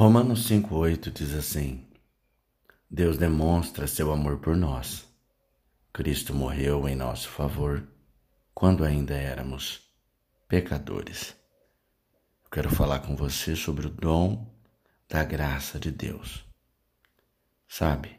Romanos 0.00 0.48
5,8 0.48 1.12
diz 1.12 1.34
assim: 1.34 1.86
Deus 2.90 3.18
demonstra 3.18 3.86
seu 3.86 4.10
amor 4.10 4.38
por 4.38 4.56
nós. 4.56 5.06
Cristo 5.92 6.32
morreu 6.32 6.88
em 6.88 6.96
nosso 6.96 7.28
favor 7.28 7.86
quando 8.54 8.82
ainda 8.82 9.12
éramos 9.12 9.82
pecadores. 10.48 11.36
Eu 12.42 12.50
quero 12.50 12.70
falar 12.70 13.00
com 13.00 13.14
você 13.14 13.54
sobre 13.54 13.88
o 13.88 13.90
dom 13.90 14.50
da 15.06 15.22
graça 15.22 15.78
de 15.78 15.90
Deus. 15.90 16.46
Sabe, 17.68 18.18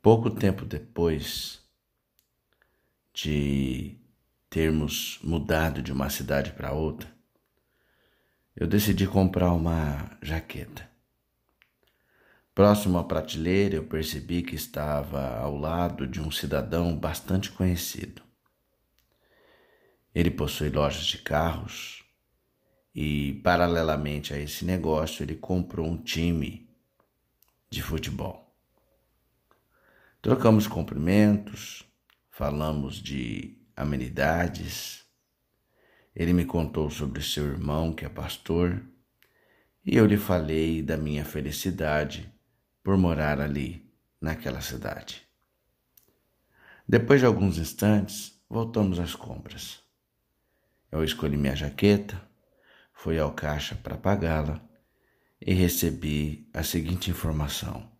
pouco 0.00 0.30
tempo 0.30 0.64
depois 0.64 1.60
de 3.12 3.98
termos 4.48 5.18
mudado 5.22 5.82
de 5.82 5.92
uma 5.92 6.08
cidade 6.08 6.52
para 6.52 6.72
outra, 6.72 7.14
eu 8.56 8.66
decidi 8.66 9.06
comprar 9.06 9.52
uma 9.52 10.16
jaqueta. 10.22 10.88
Próximo 12.54 12.98
à 12.98 13.04
prateleira, 13.04 13.74
eu 13.74 13.84
percebi 13.84 14.42
que 14.42 14.54
estava 14.54 15.38
ao 15.38 15.56
lado 15.56 16.06
de 16.06 16.20
um 16.20 16.30
cidadão 16.30 16.96
bastante 16.96 17.50
conhecido. 17.50 18.22
Ele 20.14 20.30
possui 20.30 20.68
lojas 20.68 21.04
de 21.06 21.18
carros 21.18 22.04
e, 22.94 23.40
paralelamente 23.42 24.32
a 24.32 24.38
esse 24.38 24.64
negócio, 24.64 25.24
ele 25.24 25.34
comprou 25.34 25.88
um 25.88 26.00
time 26.00 26.70
de 27.68 27.82
futebol. 27.82 28.56
Trocamos 30.22 30.68
cumprimentos, 30.68 31.84
falamos 32.30 33.02
de 33.02 33.58
amenidades 33.76 35.03
ele 36.14 36.32
me 36.32 36.44
contou 36.44 36.90
sobre 36.90 37.22
seu 37.22 37.44
irmão, 37.46 37.92
que 37.92 38.04
é 38.04 38.08
pastor, 38.08 38.80
e 39.84 39.96
eu 39.96 40.06
lhe 40.06 40.16
falei 40.16 40.80
da 40.80 40.96
minha 40.96 41.24
felicidade 41.24 42.32
por 42.82 42.96
morar 42.96 43.40
ali, 43.40 43.84
naquela 44.20 44.60
cidade. 44.60 45.26
Depois 46.88 47.20
de 47.20 47.26
alguns 47.26 47.58
instantes, 47.58 48.40
voltamos 48.48 48.98
às 48.98 49.14
compras. 49.14 49.80
Eu 50.90 51.02
escolhi 51.02 51.36
minha 51.36 51.56
jaqueta, 51.56 52.20
fui 52.92 53.18
ao 53.18 53.32
caixa 53.32 53.74
para 53.74 53.96
pagá-la 53.96 54.62
e 55.40 55.52
recebi 55.52 56.48
a 56.54 56.62
seguinte 56.62 57.10
informação: 57.10 57.90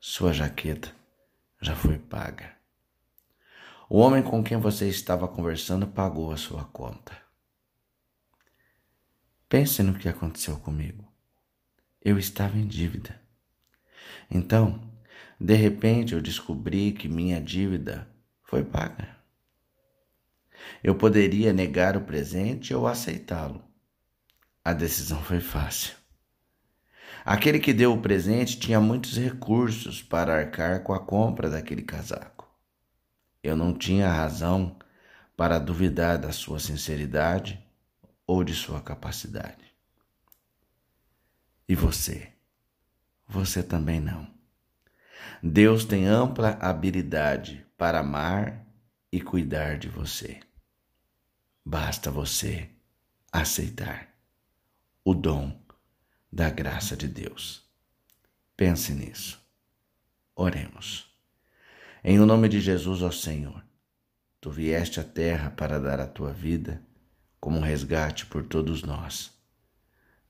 Sua 0.00 0.32
jaqueta 0.32 0.94
já 1.60 1.76
foi 1.76 1.98
paga. 1.98 2.52
O 3.88 3.98
homem 3.98 4.22
com 4.22 4.42
quem 4.42 4.58
você 4.58 4.88
estava 4.88 5.28
conversando 5.28 5.86
pagou 5.86 6.32
a 6.32 6.36
sua 6.36 6.64
conta. 6.64 7.23
Pense 9.54 9.84
no 9.84 9.94
que 9.94 10.08
aconteceu 10.08 10.56
comigo. 10.56 11.04
Eu 12.02 12.18
estava 12.18 12.58
em 12.58 12.66
dívida. 12.66 13.20
Então, 14.28 14.82
de 15.40 15.54
repente, 15.54 16.12
eu 16.12 16.20
descobri 16.20 16.90
que 16.90 17.06
minha 17.06 17.40
dívida 17.40 18.04
foi 18.42 18.64
paga. 18.64 19.16
Eu 20.82 20.96
poderia 20.96 21.52
negar 21.52 21.96
o 21.96 22.00
presente 22.00 22.74
ou 22.74 22.88
aceitá-lo. 22.88 23.62
A 24.64 24.72
decisão 24.72 25.22
foi 25.22 25.38
fácil. 25.38 25.94
Aquele 27.24 27.60
que 27.60 27.72
deu 27.72 27.92
o 27.92 28.02
presente 28.02 28.58
tinha 28.58 28.80
muitos 28.80 29.16
recursos 29.16 30.02
para 30.02 30.36
arcar 30.36 30.82
com 30.82 30.92
a 30.92 30.98
compra 30.98 31.48
daquele 31.48 31.82
casaco. 31.82 32.52
Eu 33.40 33.56
não 33.56 33.72
tinha 33.72 34.08
razão 34.08 34.76
para 35.36 35.60
duvidar 35.60 36.18
da 36.18 36.32
sua 36.32 36.58
sinceridade 36.58 37.64
ou 38.26 38.42
de 38.42 38.54
sua 38.54 38.80
capacidade. 38.80 39.74
E 41.68 41.74
você? 41.74 42.32
Você 43.26 43.62
também 43.62 44.00
não. 44.00 44.32
Deus 45.42 45.84
tem 45.84 46.06
ampla 46.06 46.58
habilidade 46.60 47.66
para 47.76 48.00
amar 48.00 48.66
e 49.10 49.20
cuidar 49.20 49.78
de 49.78 49.88
você. 49.88 50.40
Basta 51.64 52.10
você 52.10 52.70
aceitar 53.32 54.14
o 55.04 55.14
dom 55.14 55.58
da 56.30 56.50
graça 56.50 56.96
de 56.96 57.08
Deus. 57.08 57.64
Pense 58.56 58.92
nisso. 58.92 59.40
Oremos. 60.34 61.10
Em 62.02 62.20
o 62.20 62.26
nome 62.26 62.48
de 62.48 62.60
Jesus, 62.60 63.02
ó 63.02 63.10
Senhor, 63.10 63.64
tu 64.40 64.50
vieste 64.50 65.00
à 65.00 65.04
terra 65.04 65.50
para 65.50 65.80
dar 65.80 66.00
a 66.00 66.06
tua 66.06 66.32
vida 66.32 66.82
como 67.44 67.58
um 67.58 67.62
resgate 67.62 68.24
por 68.24 68.42
todos 68.42 68.82
nós. 68.82 69.30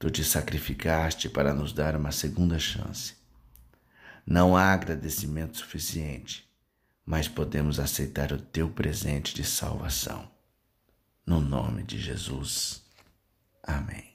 Tu 0.00 0.10
te 0.10 0.24
sacrificaste 0.24 1.28
para 1.28 1.54
nos 1.54 1.72
dar 1.72 1.94
uma 1.94 2.10
segunda 2.10 2.58
chance. 2.58 3.14
Não 4.26 4.56
há 4.56 4.72
agradecimento 4.72 5.58
suficiente, 5.58 6.50
mas 7.06 7.28
podemos 7.28 7.78
aceitar 7.78 8.32
o 8.32 8.38
teu 8.38 8.68
presente 8.68 9.32
de 9.32 9.44
salvação. 9.44 10.28
No 11.24 11.40
nome 11.40 11.84
de 11.84 12.00
Jesus. 12.00 12.82
Amém. 13.62 14.13